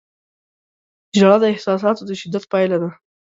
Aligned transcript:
•ژړا 1.17 1.35
د 1.41 1.45
احساساتو 1.53 2.01
د 2.05 2.11
شدت 2.21 2.43
پایله 2.51 2.77
ده. 2.81 2.89